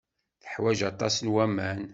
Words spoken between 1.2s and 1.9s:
waman.